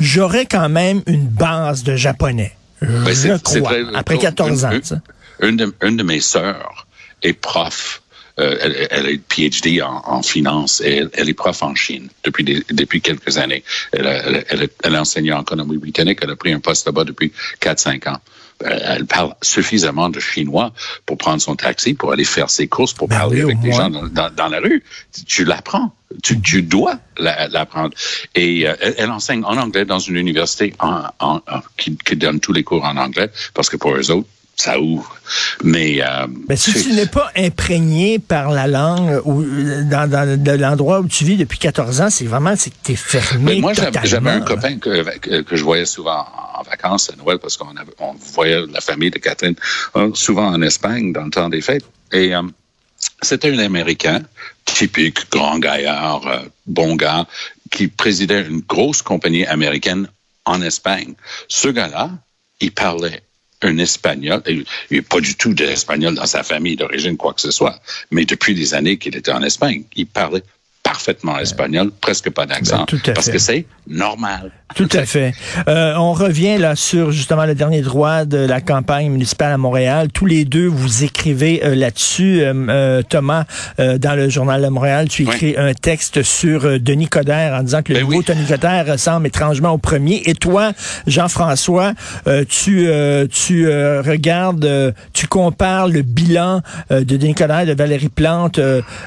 j'aurais 0.00 0.46
quand 0.46 0.68
même 0.68 1.02
une 1.06 1.26
base 1.26 1.82
de 1.82 1.96
japonais. 1.96 2.54
Je 2.80 3.36
crois, 3.38 3.72
après 3.94 4.18
14 4.18 4.64
ans. 4.64 4.70
Une, 5.40 5.56
de, 5.56 5.74
une 5.82 5.96
de 5.96 6.02
mes 6.02 6.20
sœurs 6.20 6.86
est 7.22 7.32
prof. 7.32 8.02
Euh, 8.38 8.56
elle, 8.60 8.86
elle, 8.90 9.06
a 9.06 9.10
une 9.10 9.20
PhD 9.20 9.82
en, 9.82 10.02
en 10.06 10.22
finance 10.22 10.80
et 10.80 11.04
elle, 11.12 11.28
est 11.28 11.34
prof 11.34 11.60
en 11.62 11.74
Chine 11.74 12.08
depuis 12.22 12.44
depuis 12.70 13.00
quelques 13.00 13.36
années. 13.36 13.64
Elle, 13.92 14.06
elle, 14.06 14.44
elle, 14.48 14.68
elle 14.84 14.96
enseigne 14.96 15.32
en 15.32 15.42
économie 15.42 15.78
britannique. 15.78 16.20
Elle 16.22 16.30
a 16.30 16.36
pris 16.36 16.52
un 16.52 16.60
poste 16.60 16.86
là-bas 16.86 17.02
depuis 17.02 17.32
4-5 17.60 18.08
ans. 18.08 18.18
Euh, 18.64 18.78
elle 18.96 19.06
parle 19.06 19.34
suffisamment 19.40 20.08
de 20.08 20.18
chinois 20.18 20.72
pour 21.06 21.16
prendre 21.16 21.40
son 21.40 21.54
taxi, 21.54 21.94
pour 21.94 22.12
aller 22.12 22.24
faire 22.24 22.50
ses 22.50 22.66
courses, 22.66 22.92
pour 22.92 23.06
ben 23.06 23.18
parler 23.18 23.42
avec 23.42 23.60
des 23.60 23.72
gens 23.72 23.88
dans, 23.88 24.30
dans, 24.30 24.48
la 24.48 24.58
rue. 24.58 24.82
Tu 25.26 25.44
l'apprends. 25.44 25.92
Tu, 26.22 26.40
tu, 26.40 26.62
dois 26.62 26.98
l'apprendre. 27.18 27.94
Et 28.34 28.66
euh, 28.66 28.74
elle, 28.96 29.10
enseigne 29.10 29.44
en 29.44 29.56
anglais 29.58 29.84
dans 29.84 29.98
une 29.98 30.16
université 30.16 30.74
en, 30.80 31.04
en, 31.20 31.40
qui, 31.76 31.96
qui, 31.96 32.16
donne 32.16 32.40
tous 32.40 32.52
les 32.52 32.64
cours 32.64 32.84
en 32.84 32.96
anglais, 32.96 33.30
parce 33.54 33.68
que 33.68 33.76
pour 33.76 33.94
eux 33.94 34.10
autres, 34.10 34.28
ça 34.58 34.80
ouvre. 34.80 35.16
Mais, 35.62 36.02
euh, 36.02 36.26
Mais 36.48 36.56
si 36.56 36.74
tu 36.74 36.92
n'es 36.92 37.06
pas 37.06 37.30
imprégné 37.36 38.18
par 38.18 38.50
la 38.50 38.66
langue 38.66 39.20
ou 39.24 39.44
dans, 39.84 40.10
dans 40.10 40.42
de 40.42 40.50
l'endroit 40.52 41.00
où 41.00 41.06
tu 41.06 41.24
vis 41.24 41.36
depuis 41.36 41.58
14 41.58 42.00
ans, 42.00 42.10
c'est 42.10 42.24
vraiment 42.24 42.54
c'est 42.56 42.70
que 42.70 42.76
tu 42.82 42.92
es 42.92 42.96
fermé. 42.96 43.54
Mais 43.54 43.60
moi, 43.60 43.72
j'avais 43.72 44.30
un 44.30 44.40
copain 44.40 44.78
que, 44.78 45.42
que, 45.42 45.56
je 45.56 45.62
voyais 45.62 45.84
souvent 45.84 46.26
en 46.58 46.62
vacances 46.62 47.10
à 47.10 47.16
Noël 47.16 47.38
parce 47.38 47.56
qu'on 47.56 47.74
on 47.98 48.12
voyait 48.12 48.66
la 48.66 48.80
famille 48.80 49.10
de 49.10 49.18
Catherine 49.18 49.54
euh, 49.96 50.10
souvent 50.14 50.48
en 50.48 50.60
Espagne 50.62 51.12
dans 51.12 51.24
le 51.24 51.30
temps 51.30 51.48
des 51.48 51.60
fêtes. 51.60 51.84
Et 52.12 52.34
euh, 52.34 52.42
c'était 53.22 53.50
un 53.52 53.58
Américain, 53.58 54.22
typique, 54.64 55.30
grand 55.30 55.58
gaillard, 55.58 56.26
euh, 56.26 56.40
bon 56.66 56.96
gars, 56.96 57.26
qui 57.70 57.88
présidait 57.88 58.42
une 58.42 58.60
grosse 58.60 59.02
compagnie 59.02 59.46
américaine 59.46 60.08
en 60.44 60.62
Espagne. 60.62 61.14
Ce 61.48 61.68
gars-là, 61.68 62.10
il 62.60 62.72
parlait 62.72 63.22
un 63.62 63.76
Espagnol, 63.78 64.40
il 64.46 64.64
n'y 64.90 64.98
a 64.98 65.02
pas 65.02 65.20
du 65.20 65.34
tout 65.34 65.52
d'Espagnol 65.52 66.14
dans 66.14 66.26
sa 66.26 66.44
famille 66.44 66.76
d'origine, 66.76 67.16
quoi 67.16 67.34
que 67.34 67.40
ce 67.40 67.50
soit, 67.50 67.80
mais 68.12 68.24
depuis 68.24 68.54
des 68.54 68.72
années 68.72 68.98
qu'il 68.98 69.16
était 69.16 69.32
en 69.32 69.42
Espagne, 69.42 69.82
il 69.96 70.06
parlait 70.06 70.44
parfaitement 70.88 71.38
espagnol, 71.38 71.90
presque 72.00 72.30
pas 72.30 72.46
d'accent, 72.46 72.86
Ben, 72.90 73.14
parce 73.14 73.26
fait. 73.26 73.32
que 73.32 73.38
c'est 73.38 73.66
normal. 73.86 74.52
Tout 74.74 74.88
à 74.92 75.06
fait. 75.06 75.32
Euh, 75.66 75.94
on 75.96 76.12
revient 76.12 76.58
là 76.58 76.76
sur 76.76 77.10
justement 77.10 77.46
le 77.46 77.54
dernier 77.54 77.80
droit 77.80 78.24
de 78.24 78.36
la 78.36 78.60
campagne 78.60 79.10
municipale 79.10 79.50
à 79.52 79.56
Montréal. 79.56 80.08
Tous 80.12 80.26
les 80.26 80.44
deux, 80.44 80.66
vous 80.66 81.04
écrivez 81.04 81.62
euh, 81.64 81.74
là-dessus. 81.74 82.42
Euh, 82.42 83.02
Thomas, 83.08 83.44
euh, 83.80 83.98
dans 83.98 84.14
le 84.14 84.28
journal 84.28 84.62
de 84.62 84.68
Montréal, 84.68 85.08
tu 85.08 85.22
écris 85.22 85.54
un 85.56 85.72
texte 85.72 86.22
sur 86.22 86.78
Denis 86.80 87.08
Coderre 87.08 87.54
en 87.54 87.62
disant 87.62 87.82
que 87.82 87.92
le 87.92 88.00
Ben 88.00 88.04
nouveau 88.04 88.18
oui. 88.18 88.24
Denis 88.26 88.44
Coderre 88.46 88.86
ressemble 88.92 89.26
étrangement 89.26 89.70
au 89.70 89.78
premier. 89.78 90.22
Et 90.26 90.34
toi, 90.34 90.72
Jean-François, 91.06 91.94
euh, 92.26 92.44
tu 92.48 92.88
euh, 92.88 93.26
tu 93.26 93.66
euh, 93.68 94.02
regardes, 94.02 94.64
euh, 94.66 94.92
tu 95.12 95.26
compares 95.26 95.88
le 95.88 96.02
bilan 96.02 96.60
euh, 96.92 97.00
de 97.04 97.16
Denis 97.16 97.34
Coderre 97.34 97.60
et 97.60 97.66
de 97.66 97.74
Valérie 97.74 98.10
Plante 98.10 98.60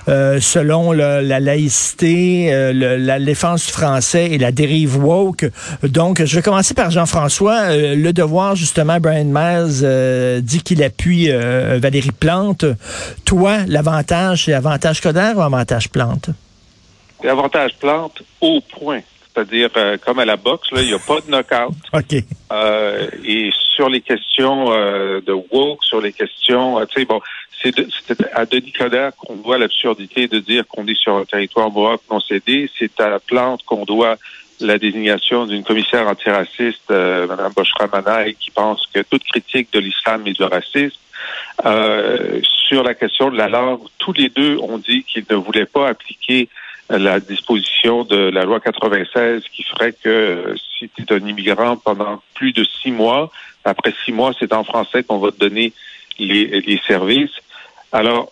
selon 0.07 0.91
le- 0.91 1.21
la 1.21 1.39
laïcité, 1.39 2.51
euh, 2.53 2.73
le- 2.73 2.97
la 2.97 3.19
défense 3.19 3.65
du 3.67 3.71
français 3.71 4.31
et 4.31 4.37
la 4.37 4.51
dérive 4.51 4.97
woke. 4.97 5.45
Donc, 5.83 6.23
je 6.23 6.35
vais 6.35 6.41
commencer 6.41 6.73
par 6.73 6.91
Jean-François. 6.91 7.59
Euh, 7.71 7.95
le 7.95 8.13
devoir, 8.13 8.55
justement, 8.55 8.99
Brian 8.99 9.25
Miles 9.25 9.81
euh, 9.83 10.41
dit 10.41 10.61
qu'il 10.61 10.83
appuie 10.83 11.31
euh, 11.31 11.79
Valérie 11.81 12.11
Plante. 12.11 12.65
Toi, 13.25 13.57
l'avantage, 13.67 14.45
c'est 14.45 14.53
avantage 14.53 15.01
Coderre 15.01 15.37
ou 15.37 15.41
avantage 15.41 15.89
Plante? 15.89 16.29
L'avantage 17.23 17.71
plante 17.79 18.23
au 18.39 18.61
point. 18.61 19.01
C'est-à-dire, 19.33 19.69
comme 20.03 20.19
à 20.19 20.25
la 20.25 20.35
boxe, 20.35 20.67
il 20.75 20.87
n'y 20.87 20.93
a 20.93 20.99
pas 20.99 21.21
de 21.21 21.29
knockout. 21.29 21.73
OK. 21.93 22.13
Et 23.23 23.49
sur 23.75 23.87
les 23.89 24.01
questions 24.01 24.65
de 24.69 25.31
woke, 25.51 25.83
sur 25.83 26.01
les 26.01 26.11
questions, 26.11 26.83
tu 26.87 26.99
sais, 26.99 27.05
bon, 27.05 27.21
c'est 27.61 27.77
de- 27.77 27.87
c'est 28.07 28.17
à 28.33 28.45
Denis 28.45 28.71
Coderre 28.73 29.11
qu'on 29.15 29.35
doit 29.35 29.57
l'absurdité 29.57 30.27
de 30.27 30.39
dire 30.39 30.63
qu'on 30.67 30.85
est 30.87 30.99
sur 30.99 31.15
un 31.15 31.25
territoire 31.25 31.71
mohawk 31.71 32.01
non 32.11 32.19
cédé. 32.19 32.69
C'est 32.77 32.99
à 32.99 33.07
la 33.09 33.19
plante 33.19 33.61
qu'on 33.63 33.85
doit 33.85 34.17
la 34.61 34.77
désignation 34.77 35.45
d'une 35.45 35.63
commissaire 35.63 36.07
antiraciste, 36.07 36.89
euh, 36.91 37.27
Mme 37.27 37.51
Boshra 37.55 37.87
Manaï, 37.91 38.35
qui 38.35 38.51
pense 38.51 38.87
que 38.93 39.01
toute 39.01 39.23
critique 39.23 39.71
de 39.73 39.79
l'islam 39.79 40.25
est 40.27 40.33
du 40.33 40.43
racisme. 40.43 40.97
Euh, 41.65 42.39
sur 42.43 42.83
la 42.83 42.93
question 42.93 43.29
de 43.29 43.37
la 43.37 43.49
langue, 43.49 43.81
tous 43.97 44.13
les 44.13 44.29
deux 44.29 44.57
ont 44.57 44.77
dit 44.77 45.03
qu'ils 45.03 45.25
ne 45.29 45.35
voulaient 45.35 45.65
pas 45.65 45.89
appliquer 45.89 46.49
la 46.89 47.19
disposition 47.19 48.03
de 48.03 48.17
la 48.17 48.43
loi 48.43 48.59
96 48.59 49.43
qui 49.53 49.63
ferait 49.63 49.93
que 49.93 50.09
euh, 50.09 50.55
si 50.77 50.89
tu 50.89 51.03
es 51.03 51.13
un 51.13 51.25
immigrant 51.25 51.77
pendant 51.77 52.21
plus 52.33 52.53
de 52.53 52.63
six 52.63 52.91
mois, 52.91 53.31
après 53.63 53.93
six 54.03 54.11
mois, 54.11 54.33
c'est 54.39 54.53
en 54.53 54.63
français 54.63 55.03
qu'on 55.03 55.19
va 55.19 55.31
te 55.31 55.37
donner 55.37 55.73
les, 56.17 56.61
les 56.61 56.81
services. 56.87 57.31
Alors, 57.91 58.31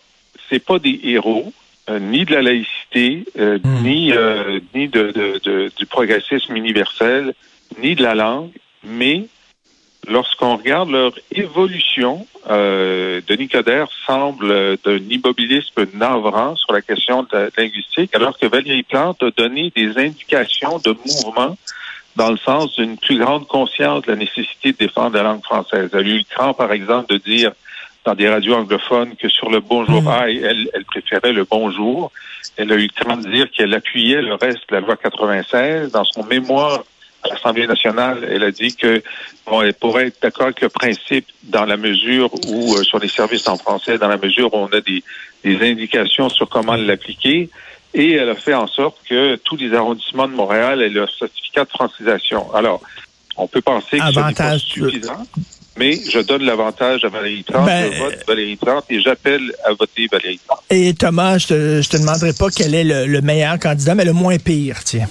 c'est 0.50 0.64
pas 0.64 0.80
des 0.80 1.00
héros, 1.04 1.54
ni 1.98 2.26
de 2.26 2.34
la 2.36 2.42
laïcité, 2.44 3.24
euh, 3.40 3.58
Mm. 3.64 3.84
ni 3.84 4.12
euh, 4.12 4.60
ni 4.76 4.88
de, 4.90 5.12
de- 5.12 5.40
de- 5.44 5.72
du 5.76 5.86
progressisme 5.88 6.56
universel, 6.56 7.34
ni 7.82 7.96
de 7.96 8.04
la 8.04 8.14
langue, 8.16 8.52
mais 8.84 9.26
lorsqu'on 10.08 10.58
regarde 10.58 10.90
leur 10.92 11.14
évolution, 11.32 12.26
euh, 12.50 13.22
Denis 13.28 13.48
Coderre 13.48 13.88
semble 14.06 14.52
euh, 14.52 14.76
d'un 14.84 14.98
immobilisme 15.10 15.86
navrant 15.94 16.56
sur 16.56 16.74
la 16.74 16.82
question 16.82 17.24
de 17.24 17.30
la 17.32 17.48
linguistique, 17.58 18.16
alors 18.16 18.38
que 18.38 18.46
Valérie 18.46 18.84
Plante 18.84 19.24
a 19.24 19.32
donné 19.32 19.72
des 19.76 19.98
indications 19.98 20.80
de 20.80 20.92
mouvement 20.92 21.58
dans 22.16 22.32
le 22.32 22.38
sens 22.38 22.76
d'une 22.76 22.98
plus 22.98 23.18
grande 23.18 23.48
conscience 23.48 24.04
de 24.04 24.12
la 24.12 24.18
nécessité 24.18 24.72
de 24.74 24.78
défendre 24.78 25.16
la 25.16 25.24
langue 25.24 25.44
française. 25.44 25.90
Elle 25.94 26.00
a 26.00 26.02
eu 26.02 26.18
le 26.18 26.24
cran, 26.30 26.54
par 26.54 26.72
exemple, 26.74 27.14
de 27.14 27.18
dire 27.18 27.52
dans 28.06 28.16
des 28.16 28.30
radios 28.30 28.56
anglophones 28.56 29.16
que 29.16 29.30
sur 29.30 29.50
le 29.50 29.60
bonjour 29.60 30.04
Mm. 30.04 30.08
aïe, 30.08 30.42
elle, 30.44 30.70
elle 30.74 30.86
préférait 30.86 31.34
le 31.34 31.46
bonjour. 31.50 32.12
Elle 32.58 32.72
a 32.72 32.76
eu 32.76 32.88
le 32.88 33.04
cran 33.04 33.18
de 33.18 33.30
dire 33.30 33.50
qu'elle 33.52 33.74
appuyait 33.74 34.22
le 34.22 34.36
reste 34.36 34.70
de 34.70 34.76
la 34.76 34.80
loi 34.82 34.96
96. 34.96 35.92
Dans 35.92 36.04
son 36.06 36.24
mémoire 36.24 36.84
à 37.24 37.30
l'Assemblée 37.30 37.68
nationale, 37.68 38.28
elle 38.30 38.44
a 38.44 38.52
dit 38.52 38.76
que 38.76 39.04
bon, 39.46 39.62
elle 39.62 39.74
pourrait 39.74 40.08
être 40.08 40.22
d'accord 40.22 40.48
avec 40.48 40.62
le 40.62 40.70
principe 40.70 41.26
dans 41.44 41.66
la 41.66 41.78
mesure 41.78 42.30
où, 42.48 42.76
euh, 42.76 42.84
sur 42.84 43.00
les 43.00 43.10
services 43.10 43.48
en 43.48 43.58
français, 43.58 43.98
dans 43.98 44.08
la 44.08 44.18
mesure 44.18 44.54
où 44.54 44.58
on 44.58 44.68
a 44.68 44.82
des, 44.82 45.04
des 45.44 45.70
indications 45.70 46.30
sur 46.30 46.48
comment 46.48 46.76
l'appliquer. 46.76 47.50
Et 47.94 48.12
elle 48.14 48.30
a 48.30 48.36
fait 48.36 48.54
en 48.54 48.68
sorte 48.68 48.98
que 49.10 49.36
tous 49.38 49.58
les 49.58 49.74
arrondissements 49.74 50.28
de 50.28 50.34
Montréal 50.34 50.82
aient 50.82 50.90
leur 50.90 51.10
certificat 51.14 51.66
de 51.66 51.70
francisation. 51.70 52.54
Alors, 52.54 52.82
on 53.36 53.48
peut 53.48 53.62
penser 53.62 53.98
que 53.98 54.04
Avantage, 54.04 54.62
ce 54.62 54.80
n'est 54.80 54.86
pas 54.86 54.90
suffisant, 54.92 55.24
mais 55.80 56.00
je 56.12 56.20
donne 56.20 56.44
l'avantage 56.44 57.04
à 57.06 57.10
Valérie 57.10 57.44
Plante, 57.44 57.66
Ben, 57.66 57.92
je 57.92 58.00
vote 58.00 58.20
Valérie 58.28 58.56
Plante 58.58 58.86
et 58.90 59.02
j'appelle 59.02 59.54
à 59.66 59.72
voter 59.74 60.08
Valérie 60.12 60.40
Plante. 60.46 60.62
Et 60.70 60.94
Thomas, 60.94 61.38
je 61.38 61.48
te, 61.48 61.82
je 61.82 61.90
te 61.90 61.98
demanderai 61.98 62.34
pas 62.34 62.50
quel 62.56 62.76
est 62.76 62.84
le, 62.84 63.06
le 63.08 63.22
meilleur 63.22 63.58
candidat, 63.58 63.96
mais 63.96 64.06
le 64.06 64.14
moins 64.14 64.38
pire, 64.38 64.84
tiens. 64.84 65.08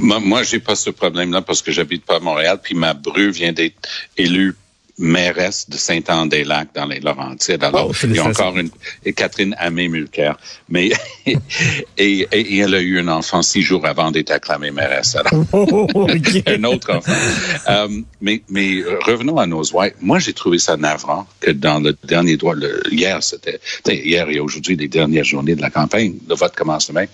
moi, 0.00 0.18
moi 0.20 0.42
j'ai 0.42 0.58
pas 0.58 0.74
ce 0.74 0.90
problème-là 0.90 1.42
parce 1.42 1.62
que 1.62 1.70
j'habite 1.70 2.04
pas 2.04 2.16
à 2.16 2.20
Montréal, 2.20 2.58
puis 2.62 2.74
ma 2.74 2.94
bru 2.94 3.30
vient 3.30 3.52
d'être 3.52 3.88
élue 4.16 4.56
mairesse 4.98 5.68
de 5.68 5.76
Saint-Anne-des-Lacs 5.76 6.74
dans 6.74 6.86
les 6.86 7.00
Laurentides. 7.00 7.62
Alors, 7.64 7.90
Oh, 7.90 7.92
il 8.04 8.14
y 8.14 8.18
a 8.18 8.24
encore 8.24 8.56
une 8.56 8.70
et 9.04 9.12
Catherine 9.12 9.54
Amé-Mulcair. 9.58 10.36
Mais 10.68 10.90
et, 11.26 11.36
et, 11.98 12.28
et 12.30 12.58
elle 12.58 12.74
a 12.74 12.80
eu 12.80 13.00
un 13.00 13.08
enfant 13.08 13.42
six 13.42 13.62
jours 13.62 13.86
avant 13.86 14.10
d'être 14.10 14.30
acclamée 14.30 14.70
mairesse. 14.70 15.16
Alors, 15.16 15.44
Oh, 15.52 16.06
un 16.46 16.64
autre 16.64 16.94
enfant. 16.94 17.12
Euh, 17.68 17.88
mais, 18.20 18.42
mais 18.48 18.82
revenons 19.04 19.38
à 19.38 19.46
nos 19.46 19.64
whites. 19.72 19.96
Moi, 20.00 20.18
j'ai 20.18 20.32
trouvé 20.32 20.58
ça 20.58 20.76
navrant 20.76 21.26
que 21.40 21.50
dans 21.50 21.80
le 21.80 21.96
dernier 22.04 22.36
droit, 22.36 22.54
le, 22.54 22.82
hier, 22.90 23.22
c'était 23.22 23.60
hier 23.86 24.28
et 24.30 24.38
aujourd'hui, 24.38 24.76
les 24.76 24.88
dernières 24.88 25.24
journées 25.24 25.56
de 25.56 25.62
la 25.62 25.70
campagne, 25.70 26.14
le 26.28 26.34
vote 26.34 26.54
commence 26.54 26.88
demain, 26.88 27.06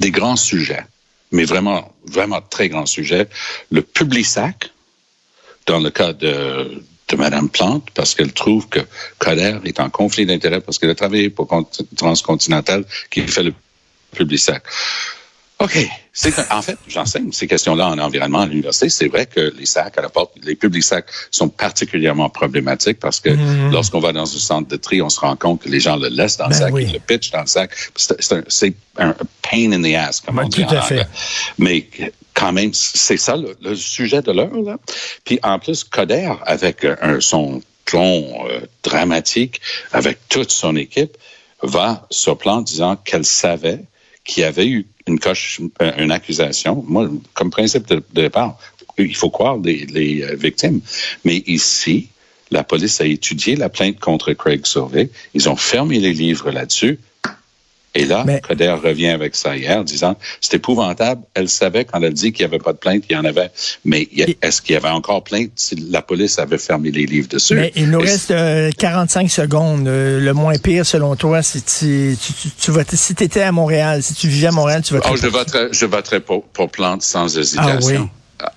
des 0.00 0.10
grands 0.10 0.36
sujets, 0.36 0.84
mais 1.32 1.44
vraiment, 1.44 1.92
vraiment 2.04 2.40
très 2.40 2.68
grands 2.68 2.86
sujets. 2.86 3.28
Le 3.70 3.82
Publisac, 3.82 4.70
dans 5.68 5.78
le 5.80 5.90
cas 5.90 6.12
de, 6.12 6.82
de 7.08 7.16
Mme 7.16 7.48
Plante, 7.50 7.88
parce 7.94 8.14
qu'elle 8.14 8.32
trouve 8.32 8.68
que 8.68 8.80
Coder 9.18 9.58
est 9.64 9.78
en 9.80 9.90
conflit 9.90 10.26
d'intérêts 10.26 10.60
parce 10.60 10.78
qu'elle 10.78 10.90
a 10.90 10.94
travaillé 10.94 11.30
pour 11.30 11.46
Cont- 11.46 11.68
Transcontinental 11.96 12.84
qui 13.10 13.20
fait 13.22 13.42
le 13.44 13.54
Publisac. 14.16 14.62
OK. 15.60 15.76
C'est 16.12 16.32
que- 16.34 16.52
en 16.52 16.62
fait, 16.62 16.78
j'enseigne 16.88 17.30
ces 17.32 17.46
questions-là 17.46 17.88
en 17.88 17.98
environnement 17.98 18.40
à 18.42 18.46
l'université. 18.46 18.88
C'est 18.88 19.08
vrai 19.08 19.26
que 19.26 19.52
les 19.58 19.66
sacs 19.66 19.98
à 19.98 20.02
la 20.02 20.08
porte, 20.08 20.32
les 20.42 20.54
publics 20.54 20.84
sacs 20.84 21.06
sont 21.30 21.48
particulièrement 21.48 22.30
problématiques 22.30 22.98
parce 23.00 23.20
que 23.20 23.30
Mhm. 23.30 23.72
lorsqu'on 23.72 23.98
va 24.00 24.12
dans 24.12 24.22
un 24.22 24.38
centre 24.38 24.68
de 24.68 24.76
tri, 24.76 25.02
on 25.02 25.10
se 25.10 25.20
rend 25.20 25.36
compte 25.36 25.62
que 25.62 25.68
les 25.68 25.80
gens 25.80 25.96
le 25.96 26.08
laissent 26.08 26.36
dans 26.38 26.46
le 26.46 26.50
Ben 26.52 26.58
sac, 26.58 26.72
oui. 26.72 26.84
ils 26.86 26.92
le 26.92 27.00
pitchent 27.00 27.30
dans 27.32 27.40
le 27.42 27.46
sac. 27.46 27.70
C'est 28.48 28.74
un, 28.98 29.14
pain 29.42 29.72
in 29.72 29.82
the 29.82 29.94
ass, 29.94 30.20
comme 30.20 30.36
Ben, 30.36 30.44
on 30.44 30.48
dit 30.48 30.64
tout 30.64 30.74
à 30.74 30.80
fait. 30.82 31.06
Mais 31.58 31.86
quand 32.38 32.52
même, 32.52 32.72
c'est 32.72 33.16
ça 33.16 33.36
le, 33.36 33.74
sujet 33.74 34.22
de 34.22 34.30
l'heure. 34.30 34.52
Puis 35.24 35.40
en 35.42 35.58
plus, 35.58 35.82
Coder, 35.82 36.32
avec 36.46 36.84
euh, 36.84 37.20
son 37.20 37.60
ton 37.90 38.46
euh, 38.48 38.60
dramatique, 38.82 39.60
avec 39.92 40.18
toute 40.28 40.50
son 40.50 40.76
équipe, 40.76 41.16
va 41.62 42.06
sur 42.10 42.36
plan 42.36 42.60
disant 42.60 42.96
qu'elle 42.96 43.24
savait 43.24 43.80
qu'il 44.24 44.42
y 44.42 44.44
avait 44.44 44.66
eu 44.66 44.86
une 45.06 45.18
coche, 45.18 45.60
euh, 45.82 45.92
une 45.98 46.12
accusation. 46.12 46.84
Moi, 46.86 47.08
comme 47.34 47.50
principe 47.50 47.86
de, 47.88 48.02
départ, 48.12 48.58
il 48.98 49.16
faut 49.16 49.30
croire 49.30 49.56
les, 49.56 49.86
les 49.86 50.22
euh, 50.22 50.36
victimes. 50.36 50.80
Mais 51.24 51.42
ici, 51.46 52.08
la 52.50 52.62
police 52.62 53.00
a 53.00 53.06
étudié 53.06 53.56
la 53.56 53.70
plainte 53.70 53.98
contre 53.98 54.32
Craig 54.34 54.66
Sauvé. 54.66 55.10
Ils 55.34 55.48
ont 55.48 55.56
fermé 55.56 55.98
les 55.98 56.12
livres 56.12 56.50
là-dessus. 56.50 56.98
Et 57.94 58.04
là, 58.04 58.22
Mais- 58.26 58.40
Coder 58.40 58.68
revient 58.82 59.08
avec 59.08 59.34
ça 59.34 59.56
hier, 59.56 59.82
disant 59.82 60.16
c'est 60.40 60.54
épouvantable. 60.54 61.22
Elle 61.34 61.48
savait 61.48 61.84
quand 61.84 62.00
elle 62.02 62.12
dit 62.12 62.32
qu'il 62.32 62.46
n'y 62.46 62.52
avait 62.54 62.62
pas 62.62 62.72
de 62.72 62.78
plainte, 62.78 63.02
il 63.08 63.14
y 63.14 63.16
en 63.16 63.24
avait. 63.24 63.50
Mais 63.84 64.08
est-ce 64.42 64.60
qu'il 64.62 64.74
y 64.74 64.76
avait 64.76 64.88
encore 64.90 65.24
plainte 65.24 65.50
si 65.56 65.74
la 65.90 66.02
police 66.02 66.38
avait 66.38 66.58
fermé 66.58 66.90
les 66.90 67.06
livres 67.06 67.28
dessus? 67.28 67.54
Mais 67.54 67.72
il 67.76 67.90
nous 67.90 68.00
Et 68.00 68.10
reste 68.10 68.30
euh, 68.30 68.70
45 68.76 69.30
secondes. 69.30 69.88
Euh, 69.88 70.20
le 70.20 70.32
moins 70.34 70.56
pire, 70.58 70.84
selon 70.86 71.16
toi, 71.16 71.42
si 71.42 71.62
tu, 71.62 72.16
tu, 72.22 72.32
tu, 72.34 72.48
tu 72.50 72.70
votais- 72.70 72.96
si 72.96 73.12
étais 73.12 73.40
à 73.42 73.52
Montréal, 73.52 74.02
si 74.02 74.14
tu 74.14 74.28
vivais 74.28 74.48
à 74.48 74.52
Montréal, 74.52 74.82
tu 74.82 74.94
voterais 74.94 75.10
Oh, 75.14 75.16
je 75.16 75.26
voterais, 75.26 75.68
je 75.72 75.86
voterais 75.86 76.20
pour, 76.20 76.44
pour 76.44 76.70
Plante 76.70 77.02
sans 77.02 77.36
hésitation. 77.38 78.02
oui? 78.02 78.08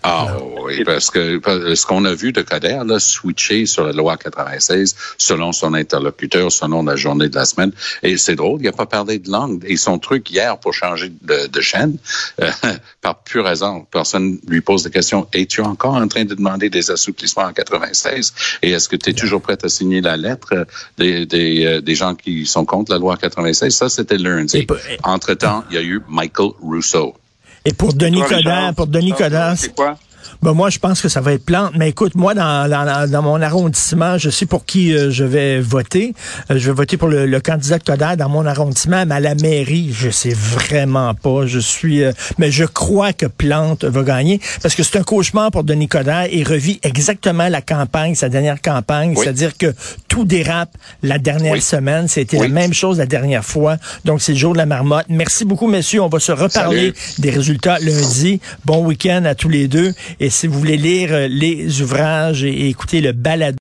Ah 0.04 0.38
oui, 0.64 0.84
parce 0.84 1.10
que 1.10 1.42
ce 1.76 1.86
qu'on 1.86 2.06
a 2.06 2.14
vu 2.14 2.32
de 2.32 2.42
Coder, 2.42 2.82
là, 2.86 3.00
switcher 3.00 3.66
sur 3.66 3.84
la 3.86 3.92
loi 3.94 4.16
96 4.18 4.96
selon 5.18 5.52
son 5.52 5.74
interlocuteur, 5.74 6.52
selon 6.52 6.84
la 6.84 6.96
journée 6.96 7.30
de 7.30 7.36
la 7.36 7.46
semaine. 7.46 7.72
Et 8.04 8.18
c'est 8.18 8.36
drôle, 8.36 8.60
il 8.62 8.66
n'a 8.66 8.72
pas 8.72 8.86
parlé 8.86 9.18
de 9.20 9.30
langue. 9.32 9.64
Et 9.68 9.78
son 9.78 9.98
truc 10.00 10.30
hier 10.30 10.58
pour 10.60 10.74
changer 10.74 11.12
de, 11.22 11.48
de 11.48 11.62
chaîne, 11.62 11.98
euh, 12.42 12.50
par 13.02 13.24
pure 13.24 13.46
raison, 13.46 13.86
personne 13.92 14.40
lui 14.48 14.62
pose 14.62 14.84
des 14.84 14.92
questions. 14.92 15.28
Es-tu 15.34 15.62
encore 15.62 15.96
en 15.96 16.08
train 16.08 16.26
de 16.26 16.36
demander 16.36 16.70
des 16.70 16.92
assouplissements 16.92 17.44
en 17.46 17.54
96? 17.54 18.34
Et 18.62 18.72
est-ce 18.72 18.88
que 18.88 18.96
tu 18.96 19.10
es 19.10 19.14
toujours 19.14 19.42
prêt 19.42 19.58
à 19.64 19.70
signer 19.70 20.02
la 20.02 20.16
lettre 20.18 20.50
euh, 20.54 20.66
des, 20.98 21.26
des, 21.26 21.66
euh, 21.66 21.82
des 21.82 21.96
gens 21.96 22.14
qui 22.16 22.46
sont 22.46 22.66
contre 22.66 22.92
la 22.92 23.00
loi 23.00 23.18
96? 23.18 23.74
Ça, 23.76 23.90
c'était 23.90 24.18
lundi. 24.18 24.58
Et 24.60 24.66
pas- 24.66 24.76
Entre-temps, 25.04 25.64
il 25.70 25.76
y 25.76 25.80
a 25.80 25.82
eu 25.82 26.02
Michael 26.08 26.52
Rousseau. 26.62 27.16
Et 27.66 27.74
pour 27.74 27.94
Denis 27.94 28.22
Coderre, 28.22 28.74
pour 28.76 28.88
Denis 28.88 29.12
Coderre, 29.12 29.54
C'est 29.58 29.76
quoi? 29.76 29.98
Ben 30.42 30.54
moi, 30.54 30.70
je 30.72 30.80
pense 30.80 31.02
que 31.02 31.08
ça 31.10 31.22
va 31.22 31.34
être 31.34 31.46
Plante. 31.46 31.74
Mais 31.78 31.90
écoute, 31.90 32.16
moi, 32.16 32.34
dans, 32.34 32.68
dans, 32.68 33.10
dans 33.10 33.22
mon 33.22 33.42
arrondissement, 33.42 34.18
je 34.18 34.30
sais 34.32 34.46
pour 34.48 34.66
qui 34.66 34.92
euh, 34.94 35.12
je 35.12 35.24
vais 35.24 35.60
voter. 35.60 36.14
Euh, 36.50 36.58
je 36.58 36.68
vais 36.68 36.74
voter 36.76 36.98
pour 36.98 37.10
le, 37.10 37.28
le 37.28 37.40
candidat 37.40 37.78
Coder 37.78 38.16
dans 38.18 38.28
mon 38.30 38.46
arrondissement, 38.48 39.06
mais 39.06 39.16
à 39.16 39.20
la 39.20 39.36
mairie, 39.36 39.92
je 39.94 40.10
sais 40.10 40.34
vraiment 40.34 41.14
pas. 41.14 41.46
Je 41.46 41.60
suis, 41.60 42.04
euh, 42.04 42.12
mais 42.40 42.50
je 42.52 42.64
crois 42.66 43.14
que 43.14 43.28
Plante 43.28 43.84
va 43.84 44.02
gagner 44.02 44.40
parce 44.64 44.74
que 44.74 44.82
c'est 44.82 44.98
un 44.98 45.04
cauchemar 45.04 45.52
pour 45.52 45.64
Denis 45.64 45.88
Coderre. 45.88 46.28
Il 46.32 46.48
revit 46.48 46.80
exactement 46.82 47.48
la 47.48 47.62
campagne, 47.62 48.16
sa 48.16 48.30
dernière 48.30 48.62
campagne, 48.62 49.14
Oui. 49.16 49.24
c'est-à-dire 49.24 49.56
que 49.58 49.74
tout 50.08 50.26
dérape 50.26 50.76
la 51.04 51.20
dernière 51.20 51.54
Oui. 51.54 51.62
semaine. 51.62 52.08
C'était 52.08 52.38
Oui. 52.38 52.48
la 52.48 52.54
même 52.54 52.74
chose 52.74 52.98
la 52.98 53.06
dernière 53.06 53.46
fois. 53.46 53.78
Donc, 54.06 54.22
c'est 54.24 54.32
le 54.34 54.40
jour 54.40 54.54
de 54.54 54.58
la 54.58 54.66
marmotte. 54.66 55.06
Merci 55.10 55.46
beaucoup, 55.46 55.68
messieurs. 55.68 56.02
On 56.02 56.10
va 56.10 56.20
se 56.20 56.32
reparler 56.32 56.94
Salut. 56.96 57.16
des 57.20 57.30
résultats 57.30 57.78
lundi. 57.80 58.40
Bon 58.66 58.84
week-end 58.84 59.24
à 59.26 59.36
tous 59.36 59.50
les 59.50 59.68
deux. 59.68 59.94
Et 60.20 60.31
si 60.32 60.48
vous 60.48 60.58
voulez 60.58 60.78
lire 60.78 61.10
euh, 61.12 61.28
les 61.28 61.82
ouvrages 61.82 62.44
et, 62.44 62.70
écouter 62.70 63.02
le 63.02 63.12
balado, 63.12 63.48